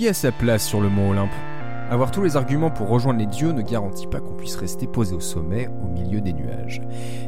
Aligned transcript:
Qui 0.00 0.08
a 0.08 0.14
sa 0.14 0.32
place 0.32 0.64
sur 0.64 0.80
le 0.80 0.88
mont 0.88 1.10
Olympe? 1.10 1.28
Avoir 1.90 2.10
tous 2.10 2.22
les 2.22 2.38
arguments 2.38 2.70
pour 2.70 2.88
rejoindre 2.88 3.18
les 3.18 3.26
dieux 3.26 3.52
ne 3.52 3.60
garantit 3.60 4.06
pas 4.06 4.20
qu'on 4.20 4.32
puisse 4.32 4.56
rester 4.56 4.86
posé 4.86 5.14
au 5.14 5.20
sommet, 5.20 5.68
au 5.84 5.88
milieu 5.88 6.22
des 6.22 6.32
nuages. 6.32 6.80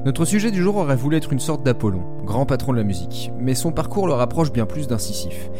Notre 0.06 0.24
sujet 0.24 0.50
du 0.50 0.62
jour 0.62 0.76
aurait 0.76 0.96
voulu 0.96 1.18
être 1.18 1.34
une 1.34 1.38
sorte 1.38 1.62
d'Apollon, 1.62 2.02
grand 2.24 2.46
patron 2.46 2.72
de 2.72 2.78
la 2.78 2.82
musique, 2.82 3.30
mais 3.38 3.54
son 3.54 3.72
parcours 3.72 4.06
le 4.06 4.14
rapproche 4.14 4.52
bien 4.52 4.64
plus 4.64 4.88
d'incisif. 4.88 5.50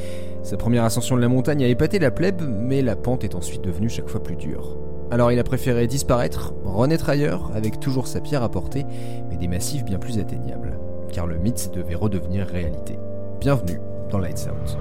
Sa 0.43 0.56
première 0.56 0.85
ascension 0.85 1.14
de 1.14 1.21
la 1.21 1.29
montagne 1.29 1.62
a 1.62 1.69
épaté 1.69 1.98
la 1.98 2.10
plèbe, 2.10 2.40
mais 2.48 2.80
la 2.80 2.96
pente 2.96 3.24
est 3.24 3.35
ensuite 3.35 3.60
devenue 3.60 3.90
chaque 3.90 4.08
fois 4.08 4.22
plus 4.22 4.37
dure. 4.37 4.79
Alors 5.10 5.31
il 5.31 5.38
a 5.38 5.44
préféré 5.44 5.87
disparaître, 5.87 6.54
renaître 6.65 7.10
ailleurs, 7.10 7.51
avec 7.54 7.79
toujours 7.79 8.06
sa 8.06 8.22
pierre 8.22 8.42
à 8.42 8.49
porter, 8.49 8.87
mais 9.29 9.37
des 9.37 9.49
massifs 9.49 9.85
bien 9.85 9.99
plus 9.99 10.19
atteignables. 10.19 10.79
Car 11.13 11.26
le 11.26 11.37
mythe 11.37 11.72
devait 11.74 11.94
redevenir 11.94 12.47
réalité. 12.47 12.99
Bienvenue 13.38 13.81
dans 14.10 14.19
Lights 14.19 14.49
Out. 14.51 14.79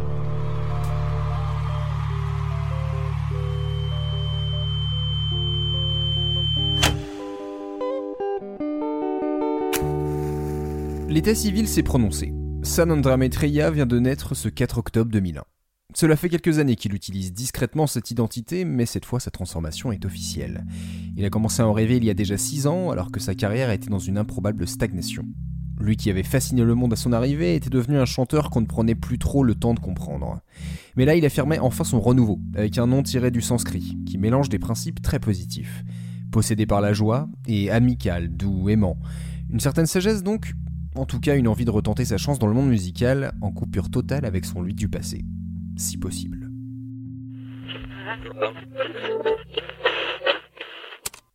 L'état 11.11 11.35
civil 11.35 11.67
s'est 11.67 11.83
prononcé. 11.83 12.31
San 12.63 12.89
Andreametria 12.89 13.69
vient 13.69 13.85
de 13.85 13.99
naître 13.99 14.33
ce 14.33 14.47
4 14.47 14.77
octobre 14.77 15.11
2001. 15.11 15.43
Cela 15.93 16.15
fait 16.15 16.29
quelques 16.29 16.59
années 16.59 16.77
qu'il 16.77 16.93
utilise 16.93 17.33
discrètement 17.33 17.85
cette 17.85 18.11
identité, 18.11 18.63
mais 18.63 18.85
cette 18.85 19.03
fois 19.03 19.19
sa 19.19 19.29
transformation 19.29 19.91
est 19.91 20.05
officielle. 20.05 20.63
Il 21.17 21.25
a 21.25 21.29
commencé 21.29 21.61
à 21.61 21.67
en 21.67 21.73
rêver 21.73 21.97
il 21.97 22.05
y 22.05 22.09
a 22.09 22.13
déjà 22.13 22.37
6 22.37 22.65
ans, 22.65 22.91
alors 22.91 23.11
que 23.11 23.19
sa 23.19 23.35
carrière 23.35 23.71
était 23.71 23.89
dans 23.89 23.99
une 23.99 24.17
improbable 24.17 24.65
stagnation. 24.65 25.25
Lui 25.81 25.97
qui 25.97 26.09
avait 26.09 26.23
fasciné 26.23 26.63
le 26.63 26.75
monde 26.75 26.93
à 26.93 26.95
son 26.95 27.11
arrivée 27.11 27.55
était 27.55 27.69
devenu 27.69 27.97
un 27.97 28.05
chanteur 28.05 28.49
qu'on 28.49 28.61
ne 28.61 28.65
prenait 28.65 28.95
plus 28.95 29.19
trop 29.19 29.43
le 29.43 29.55
temps 29.55 29.73
de 29.73 29.81
comprendre. 29.81 30.39
Mais 30.95 31.03
là 31.03 31.15
il 31.15 31.25
affirmait 31.25 31.59
enfin 31.59 31.83
son 31.83 31.99
renouveau, 31.99 32.39
avec 32.55 32.77
un 32.77 32.87
nom 32.87 33.03
tiré 33.03 33.31
du 33.31 33.41
sanskrit, 33.41 33.97
qui 34.05 34.17
mélange 34.17 34.47
des 34.47 34.59
principes 34.59 35.01
très 35.01 35.19
positifs. 35.19 35.83
Possédé 36.31 36.65
par 36.65 36.79
la 36.79 36.93
joie, 36.93 37.27
et 37.47 37.69
amical, 37.69 38.29
doux, 38.29 38.69
aimant. 38.69 38.97
Une 39.49 39.59
certaine 39.59 39.87
sagesse 39.87 40.23
donc, 40.23 40.53
en 40.95 41.05
tout 41.05 41.19
cas, 41.19 41.35
une 41.35 41.47
envie 41.47 41.65
de 41.65 41.71
retenter 41.71 42.05
sa 42.05 42.17
chance 42.17 42.39
dans 42.39 42.47
le 42.47 42.53
monde 42.53 42.69
musical, 42.69 43.33
en 43.41 43.51
coupure 43.51 43.89
totale 43.89 44.25
avec 44.25 44.45
son 44.45 44.61
lui 44.61 44.73
du 44.73 44.89
passé. 44.89 45.23
Si 45.77 45.97
possible. 45.97 46.49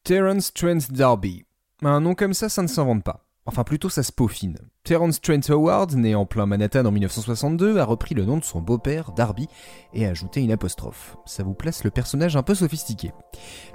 Terence 0.04 0.52
Trent 0.52 0.90
D'Arby. 0.90 1.44
Un 1.82 2.00
nom 2.00 2.14
comme 2.14 2.34
ça, 2.34 2.48
ça 2.48 2.62
ne 2.62 2.68
s'invente 2.68 3.02
pas. 3.02 3.26
Enfin, 3.46 3.64
plutôt 3.64 3.88
ça 3.88 4.02
se 4.02 4.12
peaufine. 4.12 4.58
Terence 4.82 5.20
Trent 5.20 5.48
Howard, 5.48 5.94
né 5.94 6.14
en 6.14 6.26
plein 6.26 6.46
Manhattan 6.46 6.84
en 6.84 6.90
1962, 6.90 7.78
a 7.78 7.84
repris 7.84 8.14
le 8.14 8.24
nom 8.24 8.36
de 8.36 8.44
son 8.44 8.60
beau-père, 8.60 9.12
Darby, 9.12 9.48
et 9.94 10.04
a 10.04 10.10
ajouté 10.10 10.42
une 10.42 10.52
apostrophe. 10.52 11.16
Ça 11.26 11.44
vous 11.44 11.54
place 11.54 11.84
le 11.84 11.90
personnage 11.90 12.36
un 12.36 12.42
peu 12.42 12.54
sophistiqué. 12.54 13.12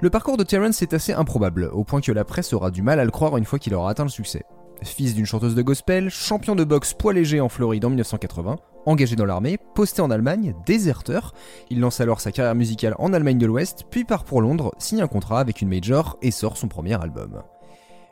Le 0.00 0.10
parcours 0.10 0.36
de 0.36 0.44
Terence 0.44 0.82
est 0.82 0.92
assez 0.92 1.12
improbable, 1.12 1.70
au 1.72 1.84
point 1.84 2.00
que 2.00 2.12
la 2.12 2.24
presse 2.24 2.52
aura 2.52 2.70
du 2.70 2.82
mal 2.82 3.00
à 3.00 3.04
le 3.04 3.10
croire 3.10 3.36
une 3.36 3.46
fois 3.46 3.58
qu'il 3.58 3.74
aura 3.74 3.90
atteint 3.90 4.04
le 4.04 4.10
succès 4.10 4.44
fils 4.82 5.14
d'une 5.14 5.26
chanteuse 5.26 5.54
de 5.54 5.62
gospel, 5.62 6.10
champion 6.10 6.54
de 6.54 6.64
boxe 6.64 6.94
poids 6.94 7.12
léger 7.12 7.40
en 7.40 7.48
Floride 7.48 7.84
en 7.84 7.90
1980, 7.90 8.56
engagé 8.86 9.16
dans 9.16 9.24
l'armée, 9.24 9.58
posté 9.74 10.02
en 10.02 10.10
Allemagne, 10.10 10.54
déserteur. 10.66 11.34
Il 11.70 11.80
lance 11.80 12.00
alors 12.00 12.20
sa 12.20 12.32
carrière 12.32 12.54
musicale 12.54 12.94
en 12.98 13.12
Allemagne 13.12 13.38
de 13.38 13.46
l'Ouest, 13.46 13.84
puis 13.90 14.04
part 14.04 14.24
pour 14.24 14.40
Londres, 14.40 14.72
signe 14.78 15.02
un 15.02 15.08
contrat 15.08 15.40
avec 15.40 15.62
une 15.62 15.68
major 15.68 16.18
et 16.22 16.30
sort 16.30 16.56
son 16.56 16.68
premier 16.68 17.00
album. 17.00 17.42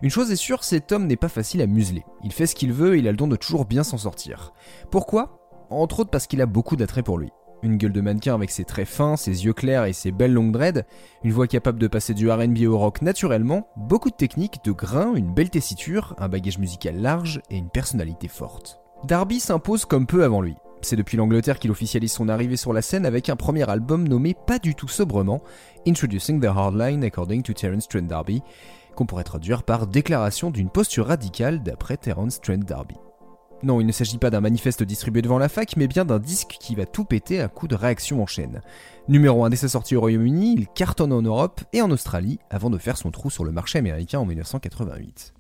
Une 0.03 0.11
chose 0.11 0.31
est 0.31 0.37
sûre, 0.37 0.65
cet 0.65 0.93
homme 0.93 1.07
n'est 1.07 1.17
pas 1.17 1.29
facile 1.29 1.61
à 1.61 1.67
museler. 1.67 2.05
Il 2.25 2.33
fait 2.33 2.47
ce 2.47 2.55
qu'il 2.55 2.73
veut 2.73 2.97
et 2.97 3.01
il 3.01 3.09
a 3.09 3.11
le 3.11 3.17
don 3.17 3.29
de 3.29 3.37
toujours 3.37 3.67
bien 3.67 3.83
s'en 3.83 3.99
sortir. 3.99 4.53
Pourquoi? 4.91 5.47
Entre 5.69 6.01
autres 6.01 6.11
parce 6.11 6.27
qu'il 6.27 6.41
a 6.41 6.47
beaucoup 6.47 6.77
d'attrait 6.77 7.03
pour 7.03 7.19
lui. 7.19 7.31
Une 7.63 7.77
gueule 7.77 7.93
de 7.93 8.01
mannequin 8.01 8.35
avec 8.35 8.51
ses 8.51 8.65
traits 8.65 8.89
fins, 8.89 9.17
ses 9.17 9.45
yeux 9.45 9.53
clairs 9.53 9.85
et 9.85 9.93
ses 9.93 10.13
belles 10.13 10.33
longues 10.33 10.53
dreads, 10.53 10.85
une 11.25 11.33
voix 11.33 11.47
capable 11.47 11.79
de 11.79 11.89
passer 11.89 12.15
du 12.15 12.31
RB 12.31 12.67
au 12.67 12.79
rock 12.79 13.03
naturellement, 13.03 13.69
beaucoup 13.77 14.11
de 14.11 14.15
techniques, 14.17 14.65
de 14.65 14.73
grains, 14.73 15.15
une 15.15 15.35
belle 15.35 15.51
tessiture, 15.51 16.15
un 16.19 16.29
bagage 16.29 16.59
musical 16.59 16.97
large 16.97 17.43
et 17.51 17.57
une 17.57 17.69
personnalité 17.69 18.29
forte. 18.29 18.81
Darby 19.05 19.41
s'impose 19.41 19.85
comme 19.85 20.07
peu 20.07 20.25
avant 20.25 20.41
lui. 20.41 20.57
C'est 20.83 20.97
depuis 20.97 21.19
l'Angleterre 21.19 21.59
qu'il 21.59 21.71
officialise 21.71 22.13
son 22.13 22.31
arrivée 22.31 22.57
sur 22.57 22.73
la 22.73 22.81
scène 22.81 23.05
avec 23.05 23.29
un 23.29 23.37
premier 23.37 23.69
album 23.69 24.09
nommé 24.09 24.35
pas 24.47 24.59
du 24.59 24.75
tout 24.75 24.89
sobrement 24.89 25.43
Introducing 25.87 26.41
the 26.41 26.47
Hardline 26.47 27.05
According 27.05 27.43
to 27.43 27.53
Terence 27.53 27.89
Trent 27.89 28.03
D'Arby, 28.03 28.43
qu'on 28.97 29.05
pourrait 29.05 29.25
traduire 29.25 29.63
par 29.63 29.87
Déclaration 29.87 30.51
d'une 30.51 30.71
posture 30.71 31.07
radicale 31.07 31.63
d'après 31.63 31.99
Terence 31.99 32.41
Trent 32.41 32.65
D'Arby. 32.65 32.97
Non, 33.63 33.81
il 33.81 33.87
ne 33.87 33.93
s'agit 33.93 34.19
pas 34.19 34.31
d'un 34.31 34.41
manifeste 34.41 34.83
distribué 34.83 35.23
devant 35.23 35.39
la 35.39 35.49
fac, 35.49 35.77
mais 35.77 35.87
bien 35.87 36.05
d'un 36.05 36.19
disque 36.19 36.57
qui 36.61 36.75
va 36.75 36.87
tout 36.87 37.05
péter 37.05 37.41
à 37.41 37.49
coup 37.49 37.69
de 37.69 37.75
réaction 37.75 38.23
en 38.23 38.27
chaîne. 38.27 38.63
Numéro 39.09 39.45
1 39.45 39.51
dès 39.51 39.57
sa 39.57 39.69
sortie 39.69 39.97
au 39.97 40.01
Royaume-Uni, 40.01 40.55
il 40.57 40.69
cartonne 40.69 41.13
en 41.13 41.23
Europe 41.23 41.61
et 41.73 41.83
en 41.83 41.91
Australie 41.91 42.39
avant 42.49 42.71
de 42.71 42.79
faire 42.79 42.97
son 42.97 43.11
trou 43.11 43.29
sur 43.29 43.45
le 43.45 43.53
marché 43.53 43.79
américain 43.79 44.21
en 44.21 44.25
1988. 44.25 45.35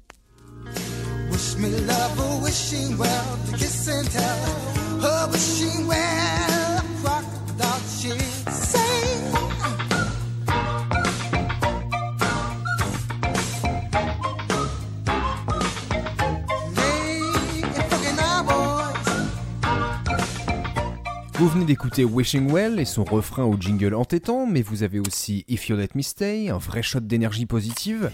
Vous 21.40 21.48
venez 21.48 21.64
d'écouter 21.64 22.04
Wishing 22.04 22.52
Well 22.52 22.78
et 22.78 22.84
son 22.84 23.02
refrain 23.02 23.44
au 23.44 23.56
jingle 23.58 23.94
entêtant, 23.94 24.44
mais 24.44 24.60
vous 24.60 24.82
avez 24.82 25.00
aussi 25.00 25.46
If 25.48 25.70
You 25.70 25.76
Let 25.76 25.88
Me 25.94 26.02
Stay, 26.02 26.50
un 26.50 26.58
vrai 26.58 26.82
shot 26.82 27.00
d'énergie 27.00 27.46
positive. 27.46 28.10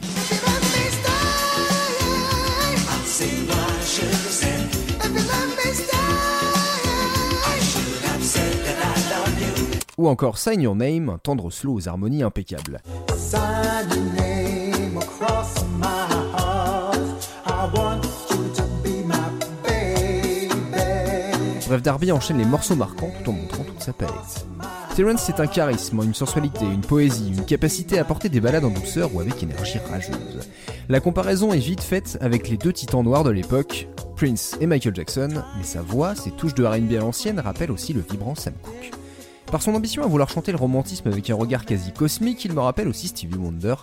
Ou 9.98 10.06
encore 10.06 10.38
Sign 10.38 10.60
Your 10.60 10.76
Name, 10.76 11.08
un 11.08 11.18
tendre 11.18 11.50
slow 11.50 11.74
aux 11.74 11.88
harmonies 11.88 12.22
impeccables. 12.22 12.80
Bref, 21.66 21.82
Darby 21.82 22.12
enchaîne 22.12 22.38
les 22.38 22.44
morceaux 22.44 22.76
marquants 22.76 23.10
tout 23.24 23.30
en 23.30 23.32
montrant 23.32 23.64
toute 23.64 23.82
sa 23.82 23.92
palette. 23.92 24.46
Terence 24.94 25.22
c'est 25.26 25.40
un 25.40 25.48
charisme, 25.48 26.00
une 26.02 26.14
sensualité, 26.14 26.64
une 26.64 26.80
poésie, 26.80 27.32
une 27.36 27.44
capacité 27.44 27.98
à 27.98 28.04
porter 28.04 28.28
des 28.28 28.40
balades 28.40 28.64
en 28.64 28.70
douceur 28.70 29.12
ou 29.12 29.20
avec 29.20 29.42
énergie 29.42 29.78
rageuse. 29.90 30.48
La 30.88 31.00
comparaison 31.00 31.52
est 31.52 31.58
vite 31.58 31.82
faite 31.82 32.18
avec 32.20 32.48
les 32.48 32.56
deux 32.56 32.72
titans 32.72 33.02
noirs 33.02 33.24
de 33.24 33.30
l'époque, 33.30 33.88
Prince 34.14 34.56
et 34.60 34.66
Michael 34.66 34.94
Jackson, 34.94 35.42
mais 35.58 35.64
sa 35.64 35.82
voix, 35.82 36.14
ses 36.14 36.30
touches 36.30 36.54
de 36.54 36.64
R&B 36.64 36.92
à 36.92 37.00
l'ancienne 37.00 37.40
rappellent 37.40 37.72
aussi 37.72 37.92
le 37.92 38.00
vibrant 38.00 38.36
Sam 38.36 38.54
Cooke. 38.62 38.92
Par 39.50 39.60
son 39.60 39.74
ambition 39.74 40.04
à 40.04 40.06
vouloir 40.06 40.30
chanter 40.30 40.52
le 40.52 40.58
romantisme 40.58 41.08
avec 41.08 41.28
un 41.30 41.34
regard 41.34 41.66
quasi 41.66 41.92
cosmique, 41.92 42.44
il 42.44 42.52
me 42.52 42.60
rappelle 42.60 42.88
aussi 42.88 43.08
Stevie 43.08 43.38
Wonder, 43.38 43.74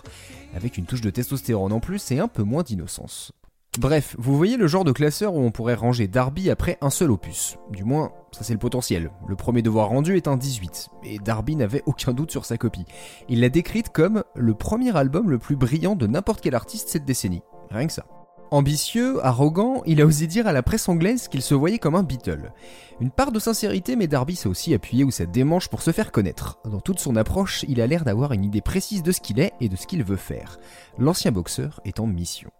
avec 0.56 0.78
une 0.78 0.86
touche 0.86 1.02
de 1.02 1.10
testostérone 1.10 1.72
en 1.72 1.80
plus 1.80 2.10
et 2.12 2.18
un 2.18 2.28
peu 2.28 2.44
moins 2.44 2.62
d'innocence. 2.62 3.32
Bref, 3.80 4.14
vous 4.18 4.36
voyez 4.36 4.56
le 4.56 4.68
genre 4.68 4.84
de 4.84 4.92
classeur 4.92 5.34
où 5.34 5.40
on 5.40 5.50
pourrait 5.50 5.74
ranger 5.74 6.06
Darby 6.06 6.48
après 6.48 6.78
un 6.80 6.90
seul 6.90 7.10
opus. 7.10 7.56
Du 7.70 7.82
moins, 7.82 8.12
ça 8.30 8.44
c'est 8.44 8.52
le 8.52 8.58
potentiel. 8.60 9.10
Le 9.26 9.34
premier 9.34 9.62
devoir 9.62 9.88
rendu 9.88 10.16
est 10.16 10.28
un 10.28 10.36
18, 10.36 10.90
et 11.02 11.18
Darby 11.18 11.56
n'avait 11.56 11.82
aucun 11.84 12.12
doute 12.12 12.30
sur 12.30 12.44
sa 12.44 12.56
copie. 12.56 12.84
Il 13.28 13.40
l'a 13.40 13.48
décrite 13.48 13.88
comme 13.88 14.22
le 14.36 14.54
premier 14.54 14.96
album 14.96 15.28
le 15.28 15.38
plus 15.38 15.56
brillant 15.56 15.96
de 15.96 16.06
n'importe 16.06 16.40
quel 16.40 16.54
artiste 16.54 16.88
cette 16.88 17.04
décennie. 17.04 17.42
Rien 17.70 17.88
que 17.88 17.92
ça. 17.92 18.06
Ambitieux, 18.52 19.18
arrogant, 19.26 19.82
il 19.86 20.00
a 20.00 20.06
osé 20.06 20.28
dire 20.28 20.46
à 20.46 20.52
la 20.52 20.62
presse 20.62 20.88
anglaise 20.88 21.26
qu'il 21.26 21.42
se 21.42 21.54
voyait 21.54 21.78
comme 21.80 21.96
un 21.96 22.04
Beatle. 22.04 22.52
Une 23.00 23.10
part 23.10 23.32
de 23.32 23.40
sincérité, 23.40 23.96
mais 23.96 24.06
Darby 24.06 24.36
s'est 24.36 24.48
aussi 24.48 24.72
appuyé 24.72 25.02
ou 25.02 25.10
sa 25.10 25.26
démanche 25.26 25.66
pour 25.66 25.82
se 25.82 25.90
faire 25.90 26.12
connaître. 26.12 26.60
Dans 26.64 26.80
toute 26.80 27.00
son 27.00 27.16
approche, 27.16 27.64
il 27.66 27.80
a 27.80 27.88
l'air 27.88 28.04
d'avoir 28.04 28.30
une 28.30 28.44
idée 28.44 28.60
précise 28.60 29.02
de 29.02 29.10
ce 29.10 29.20
qu'il 29.20 29.40
est 29.40 29.54
et 29.60 29.68
de 29.68 29.74
ce 29.74 29.88
qu'il 29.88 30.04
veut 30.04 30.14
faire. 30.14 30.60
L'ancien 30.96 31.32
boxeur 31.32 31.80
est 31.84 31.98
en 31.98 32.06
mission. 32.06 32.52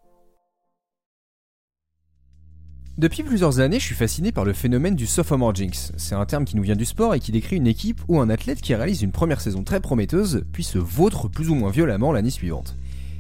Depuis 2.97 3.25
plusieurs 3.25 3.59
années, 3.59 3.81
je 3.81 3.87
suis 3.87 3.95
fasciné 3.97 4.31
par 4.31 4.45
le 4.45 4.53
phénomène 4.53 4.95
du 4.95 5.07
sophomore 5.07 5.53
jinx. 5.53 5.91
C'est 5.97 6.15
un 6.15 6.25
terme 6.27 6.45
qui 6.45 6.55
nous 6.55 6.63
vient 6.63 6.77
du 6.77 6.85
sport 6.85 7.13
et 7.13 7.19
qui 7.19 7.33
décrit 7.33 7.57
une 7.57 7.67
équipe 7.67 8.01
ou 8.07 8.21
un 8.21 8.31
athlète 8.31 8.61
qui 8.61 8.73
réalise 8.73 9.03
une 9.03 9.11
première 9.11 9.41
saison 9.41 9.65
très 9.65 9.81
prometteuse, 9.81 10.45
puis 10.53 10.63
se 10.63 10.79
vautre 10.79 11.27
plus 11.27 11.51
ou 11.51 11.57
moins 11.57 11.73
violemment 11.73 12.13
l'année 12.13 12.31
suivante. 12.31 12.77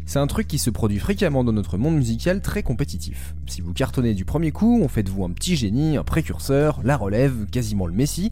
C'est 0.06 0.21
un 0.21 0.29
truc 0.29 0.47
qui 0.47 0.59
se 0.59 0.71
produit 0.71 1.00
fréquemment 1.00 1.43
dans 1.43 1.53
notre 1.53 1.76
monde 1.76 1.97
musical 1.97 2.41
très 2.41 2.62
compétitif. 2.62 3.35
Si 3.49 3.62
vous 3.62 3.73
cartonnez 3.73 4.15
du 4.15 4.25
premier 4.25 4.53
coup, 4.53 4.81
on 4.81 4.87
fait 4.87 5.03
de 5.03 5.11
vous 5.11 5.25
un 5.25 5.31
petit 5.31 5.56
génie, 5.56 5.97
un 5.97 6.05
précurseur, 6.05 6.81
la 6.85 6.97
relève, 6.97 7.47
quasiment 7.50 7.87
le 7.87 7.94
messie, 7.94 8.31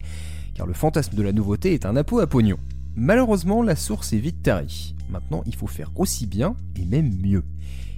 car 0.53 0.65
le 0.65 0.73
fantasme 0.73 1.17
de 1.17 1.23
la 1.23 1.33
nouveauté 1.33 1.73
est 1.73 1.85
un 1.85 1.97
appôt 1.97 2.19
à 2.19 2.27
pognon. 2.27 2.57
Malheureusement, 2.95 3.61
la 3.63 3.75
source 3.75 4.13
est 4.13 4.17
vite 4.17 4.43
tarie. 4.43 4.95
Maintenant, 5.09 5.43
il 5.45 5.55
faut 5.55 5.67
faire 5.67 5.91
aussi 5.97 6.25
bien 6.25 6.55
et 6.77 6.85
même 6.85 7.13
mieux. 7.21 7.43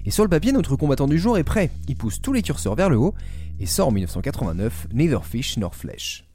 Et 0.07 0.11
sur 0.11 0.23
le 0.23 0.29
papier, 0.29 0.51
notre 0.51 0.75
combattant 0.75 1.07
du 1.07 1.17
jour 1.17 1.37
est 1.37 1.43
prêt. 1.43 1.71
Il 1.87 1.95
pousse 1.95 2.21
tous 2.21 2.31
les 2.31 2.43
curseurs 2.43 2.75
vers 2.75 2.89
le 2.89 2.97
haut 2.97 3.15
et 3.59 3.65
sort 3.65 3.87
en 3.87 3.91
1989 3.91 4.87
Neither 4.93 5.25
Fish 5.25 5.57
Nor 5.57 5.73
Flesh. 5.73 6.25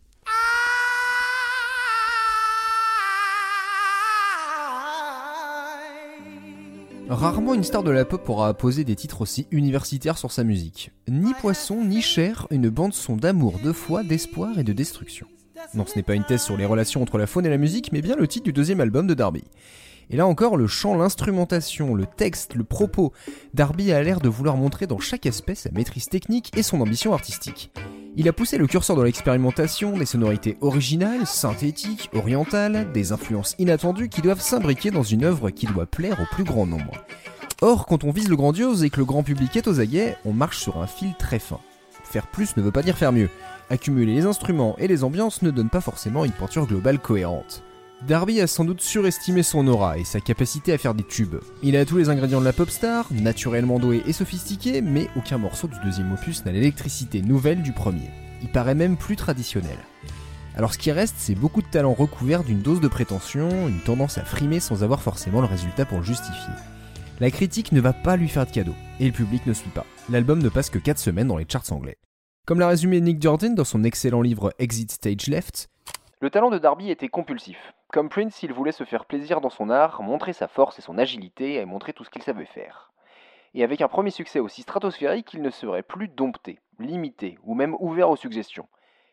Rarement 7.09 7.55
une 7.55 7.65
star 7.65 7.83
de 7.83 7.91
la 7.91 8.05
pop 8.05 8.29
aura 8.29 8.55
posé 8.55 8.85
des 8.85 8.95
titres 8.95 9.21
aussi 9.21 9.47
universitaires 9.51 10.19
sur 10.19 10.31
sa 10.31 10.45
musique. 10.45 10.93
Ni 11.09 11.35
poisson, 11.35 11.85
ni 11.85 12.03
chair, 12.03 12.47
une 12.51 12.69
bande 12.71 12.95
son 12.95 13.17
d'amour, 13.17 13.59
de 13.65 13.73
foi, 13.73 14.05
d'espoir 14.05 14.59
et 14.59 14.65
de 14.65 14.73
destruction. 14.73 15.27
Non, 15.75 15.87
ce 15.87 15.97
n'est 15.97 16.05
pas 16.05 16.15
une 16.15 16.25
thèse 16.25 16.43
sur 16.43 16.57
les 16.57 16.67
relations 16.67 17.03
entre 17.03 17.19
la 17.19 17.27
faune 17.27 17.47
et 17.47 17.51
la 17.51 17.59
musique, 17.59 17.93
mais 17.93 18.01
bien 18.01 18.17
le 18.17 18.27
titre 18.27 18.45
du 18.45 18.53
deuxième 18.53 18.81
album 18.81 19.07
de 19.07 19.15
Darby. 19.15 19.43
Et 20.11 20.17
là 20.17 20.27
encore, 20.27 20.57
le 20.57 20.67
chant, 20.67 20.97
l'instrumentation, 20.97 21.95
le 21.95 22.05
texte, 22.05 22.55
le 22.57 22.65
propos, 22.65 23.13
Darby 23.55 23.93
a 23.93 24.03
l'air 24.03 24.21
de 24.21 24.29
vouloir 24.29 24.57
montrer 24.57 24.89
dans 24.89 24.99
chaque 24.99 25.25
aspect 25.27 25.55
sa 25.55 25.71
maîtrise 25.71 26.09
technique 26.09 26.51
et 26.57 26.65
son 26.65 26.81
ambition 26.81 27.13
artistique. 27.13 27.71
Il 28.17 28.29
a 28.29 28.33
poussé 28.33 28.59
le 28.59 28.67
curseur 28.67 28.97
dans 28.97 29.05
l'expérimentation, 29.05 29.97
des 29.97 30.07
sonorités 30.07 30.57
originales, 30.61 31.29
synthétiques, 31.29 32.11
orientales, 32.13 32.91
des 32.93 33.13
influences 33.13 33.55
inattendues 33.61 34.09
qui 34.09 34.21
doivent 34.21 34.41
s'imbriquer 34.41 34.91
dans 34.91 35.05
une 35.05 35.25
œuvre 35.25 35.51
qui 35.51 35.67
doit 35.67 35.87
plaire 35.87 36.21
au 36.21 36.35
plus 36.35 36.43
grand 36.45 36.67
nombre. 36.67 37.05
Or, 37.63 37.87
quand 37.87 38.03
on 38.03 38.11
vise 38.11 38.29
le 38.29 38.37
grandiose 38.37 38.83
et 38.83 38.91
que 38.91 38.99
le 38.99 39.05
grand 39.05 39.23
public 39.23 39.55
est 39.55 39.69
aux 39.69 39.79
aguets, 39.79 40.17
on 40.25 40.33
marche 40.33 40.59
sur 40.59 40.83
un 40.83 40.89
fil 40.89 41.15
très 41.19 41.39
fin. 41.39 41.61
Faire 42.03 42.27
plus 42.27 42.57
ne 42.57 42.63
veut 42.63 42.73
pas 42.73 42.83
dire 42.83 42.99
faire 42.99 43.13
mieux. 43.13 43.29
Accumuler 43.69 44.15
les 44.15 44.27
instruments 44.27 44.75
et 44.79 44.89
les 44.89 45.05
ambiances 45.05 45.43
ne 45.43 45.53
donne 45.53 45.71
pas 45.71 45.81
forcément 45.81 46.25
une 46.25 46.33
peinture 46.33 46.67
globale 46.67 46.99
cohérente. 46.99 47.63
Darby 48.09 48.41
a 48.41 48.47
sans 48.47 48.65
doute 48.65 48.81
surestimé 48.81 49.43
son 49.43 49.69
aura 49.69 49.99
et 49.99 50.05
sa 50.05 50.21
capacité 50.21 50.73
à 50.73 50.79
faire 50.79 50.95
des 50.95 51.05
tubes. 51.05 51.37
Il 51.63 51.77
a 51.77 51.85
tous 51.85 51.99
les 51.99 52.09
ingrédients 52.09 52.41
de 52.41 52.47
la 52.47 52.55
pop 52.55 52.71
star, 52.71 53.07
naturellement 53.13 53.79
doué 53.79 54.03
et 54.07 54.15
sophistiqué, 54.15 54.81
mais 54.81 55.09
aucun 55.17 55.37
morceau 55.37 55.69
du 55.69 55.79
deuxième 55.85 56.13
opus 56.13 56.45
n'a 56.45 56.53
l'électricité 56.53 57.21
nouvelle 57.21 57.63
du 57.63 57.73
premier. 57.73 58.09
Il 58.41 58.49
paraît 58.49 58.75
même 58.75 58.97
plus 58.97 59.17
traditionnel. 59.17 59.77
Alors 60.57 60.73
ce 60.73 60.79
qui 60.79 60.91
reste, 60.93 61.17
c'est 61.19 61.35
beaucoup 61.35 61.61
de 61.61 61.69
talent 61.69 61.93
recouvert 61.93 62.43
d'une 62.43 62.63
dose 62.63 62.81
de 62.81 62.89
prétention, 62.89 63.69
une 63.69 63.81
tendance 63.81 64.17
à 64.17 64.25
frimer 64.25 64.61
sans 64.61 64.83
avoir 64.83 65.03
forcément 65.03 65.43
le 65.43 65.47
résultat 65.47 65.85
pour 65.85 65.99
le 65.99 66.05
justifier. 66.05 66.55
La 67.21 67.31
critique 67.31 67.71
ne 67.73 67.83
va 67.83 67.93
pas 67.93 68.17
lui 68.17 68.29
faire 68.29 68.47
de 68.47 68.51
cadeau, 68.51 68.75
et 68.99 69.05
le 69.05 69.13
public 69.13 69.47
ne 69.47 69.53
suit 69.53 69.71
pas. 69.71 69.85
L'album 70.09 70.43
ne 70.43 70.49
passe 70.49 70.71
que 70.71 70.79
4 70.79 70.99
semaines 70.99 71.29
dans 71.29 71.37
les 71.37 71.47
charts 71.47 71.71
anglais. 71.71 71.99
Comme 72.47 72.61
l'a 72.61 72.69
résumé 72.69 73.03
Nick 73.03 73.21
Jordan 73.21 73.55
dans 73.55 73.65
son 73.65 73.85
excellent 73.85 74.23
livre 74.23 74.55
Exit 74.59 74.91
Stage 74.91 75.27
Left, 75.27 75.69
le 76.23 76.31
talent 76.31 76.51
de 76.51 76.59
Darby 76.59 76.91
était 76.91 77.09
compulsif. 77.09 77.57
Comme 77.93 78.09
Prince, 78.09 78.45
il 78.45 78.53
voulait 78.53 78.71
se 78.71 78.85
faire 78.85 79.05
plaisir 79.05 79.41
dans 79.41 79.51
son 79.51 79.69
art, 79.69 80.01
montrer 80.03 80.33
sa 80.33 80.47
force 80.47 80.79
et 80.79 80.83
son 80.83 80.97
agilité 80.97 81.55
et 81.55 81.65
montrer 81.65 81.93
tout 81.93 82.05
ce 82.05 82.11
qu'il 82.11 82.23
savait 82.23 82.45
faire. 82.45 82.93
Et 83.53 83.65
avec 83.65 83.81
un 83.81 83.89
premier 83.89 84.13
succès 84.13 84.39
aussi 84.39 84.63
stratosphérique, 84.63 85.35
il 85.35 85.43
ne 85.43 85.51
serait 85.51 85.83
plus 85.83 86.07
dompté, 86.07 86.61
limité 86.79 87.37
ou 87.43 87.55
même 87.55 87.75
ouvert 87.81 88.09
aux 88.09 88.17
suggestions. 88.17 88.69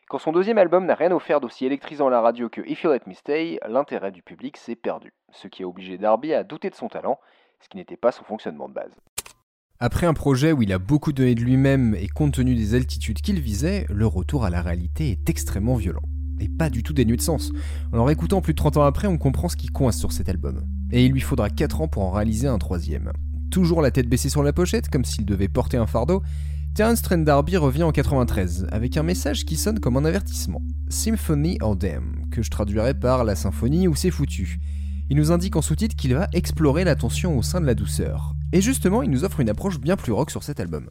Quand 0.08 0.18
son 0.18 0.30
deuxième 0.30 0.58
album 0.58 0.86
n'a 0.86 0.94
rien 0.94 1.10
offert 1.10 1.40
d'aussi 1.40 1.66
électrisant 1.66 2.06
à 2.06 2.10
la 2.10 2.20
radio 2.20 2.48
que 2.48 2.60
If 2.60 2.84
You 2.84 2.92
Let 2.92 3.00
Me 3.08 3.14
Stay, 3.14 3.58
l'intérêt 3.68 4.12
du 4.12 4.22
public 4.22 4.56
s'est 4.56 4.76
perdu, 4.76 5.12
ce 5.32 5.48
qui 5.48 5.64
a 5.64 5.68
obligé 5.68 5.98
Darby 5.98 6.32
à 6.32 6.44
douter 6.44 6.70
de 6.70 6.76
son 6.76 6.88
talent, 6.88 7.18
ce 7.60 7.68
qui 7.68 7.78
n'était 7.78 7.96
pas 7.96 8.12
son 8.12 8.22
fonctionnement 8.22 8.68
de 8.68 8.74
base. 8.74 8.94
Après 9.80 10.06
un 10.06 10.14
projet 10.14 10.52
où 10.52 10.62
il 10.62 10.72
a 10.72 10.78
beaucoup 10.78 11.12
donné 11.12 11.34
de 11.34 11.40
lui-même 11.40 11.96
et 11.96 12.06
compte 12.06 12.34
tenu 12.34 12.54
des 12.54 12.76
altitudes 12.76 13.22
qu'il 13.22 13.40
visait, 13.40 13.86
le 13.88 14.06
retour 14.06 14.44
à 14.44 14.50
la 14.50 14.62
réalité 14.62 15.10
est 15.10 15.28
extrêmement 15.28 15.74
violent 15.74 16.02
et 16.40 16.48
pas 16.48 16.70
du 16.70 16.82
tout 16.82 16.92
dénué 16.92 17.16
de 17.16 17.22
sens. 17.22 17.52
En 17.92 18.04
le 18.04 18.12
écoutant 18.12 18.40
plus 18.40 18.52
de 18.52 18.58
30 18.58 18.78
ans 18.78 18.84
après, 18.84 19.08
on 19.08 19.18
comprend 19.18 19.48
ce 19.48 19.56
qui 19.56 19.68
coince 19.68 19.98
sur 19.98 20.12
cet 20.12 20.28
album. 20.28 20.64
Et 20.90 21.04
il 21.04 21.12
lui 21.12 21.20
faudra 21.20 21.50
4 21.50 21.80
ans 21.80 21.88
pour 21.88 22.02
en 22.02 22.10
réaliser 22.10 22.48
un 22.48 22.58
troisième. 22.58 23.12
Toujours 23.50 23.82
la 23.82 23.90
tête 23.90 24.08
baissée 24.08 24.28
sur 24.28 24.42
la 24.42 24.52
pochette, 24.52 24.88
comme 24.88 25.04
s'il 25.04 25.24
devait 25.24 25.48
porter 25.48 25.76
un 25.76 25.86
fardeau, 25.86 26.22
Terence 26.74 27.02
Trent 27.02 27.18
D'Arby 27.18 27.56
revient 27.56 27.82
en 27.82 27.90
93 27.90 28.68
avec 28.70 28.96
un 28.96 29.02
message 29.02 29.44
qui 29.44 29.56
sonne 29.56 29.80
comme 29.80 29.96
un 29.96 30.04
avertissement. 30.04 30.62
Symphony 30.88 31.58
or 31.60 31.74
Damn, 31.74 32.26
que 32.30 32.42
je 32.42 32.50
traduirais 32.50 32.94
par 32.94 33.24
la 33.24 33.34
symphonie 33.34 33.88
ou 33.88 33.96
c'est 33.96 34.12
foutu. 34.12 34.60
Il 35.10 35.16
nous 35.16 35.32
indique 35.32 35.56
en 35.56 35.62
sous-titre 35.62 35.96
qu'il 35.96 36.14
va 36.14 36.28
explorer 36.32 36.84
la 36.84 36.94
tension 36.94 37.36
au 37.36 37.42
sein 37.42 37.60
de 37.60 37.66
la 37.66 37.74
douceur. 37.74 38.34
Et 38.52 38.60
justement, 38.60 39.02
il 39.02 39.10
nous 39.10 39.24
offre 39.24 39.40
une 39.40 39.50
approche 39.50 39.80
bien 39.80 39.96
plus 39.96 40.12
rock 40.12 40.30
sur 40.30 40.42
cet 40.42 40.60
album. 40.60 40.90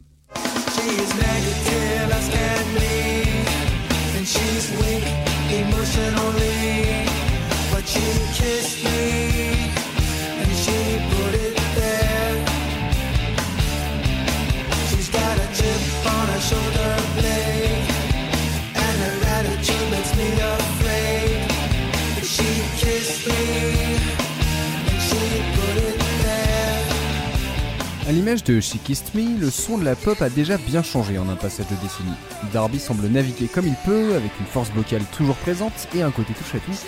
De 28.28 28.60
She 28.60 28.76
Kissed 28.84 29.14
Me, 29.14 29.40
le 29.40 29.50
son 29.50 29.78
de 29.78 29.84
la 29.86 29.96
pop 29.96 30.20
a 30.20 30.28
déjà 30.28 30.58
bien 30.58 30.82
changé 30.82 31.18
en 31.18 31.30
un 31.30 31.34
passage 31.34 31.66
de 31.68 31.74
décennie. 31.76 32.12
Darby 32.52 32.78
semble 32.78 33.06
naviguer 33.06 33.46
comme 33.46 33.66
il 33.66 33.74
peut, 33.86 34.14
avec 34.14 34.30
une 34.38 34.44
force 34.44 34.70
vocale 34.74 35.02
toujours 35.16 35.36
présente 35.36 35.88
et 35.94 36.02
un 36.02 36.10
côté 36.10 36.34
touche 36.34 36.54
à 36.54 36.58
tout, 36.58 36.78